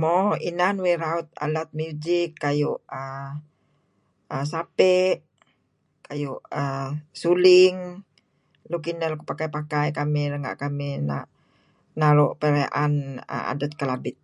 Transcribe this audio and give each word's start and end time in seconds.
Mo 0.00 0.12
inan 0.48 0.76
uih 0.84 0.96
raut 1.04 1.28
alat 1.44 1.68
music 1.78 2.30
kayu' 2.42 2.82
Sape', 4.52 5.18
kayu' 6.06 6.42
Suling, 7.20 7.76
nuk 8.70 8.84
inah 8.90 9.10
pakai-pakai 9.28 9.88
kamih 9.98 10.26
renga' 10.32 11.26
naru 12.00 12.26
perayaan 12.40 12.92
adat 13.52 13.72
Kelabit. 13.78 14.16